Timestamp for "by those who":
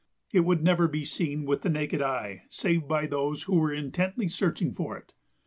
2.87-3.57